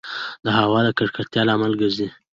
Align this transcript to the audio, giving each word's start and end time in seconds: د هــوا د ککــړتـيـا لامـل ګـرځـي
د 0.43 0.45
هــوا 0.57 0.79
د 0.85 0.87
ککــړتـيـا 0.97 1.41
لامـل 1.47 1.73
ګـرځـي 1.81 2.07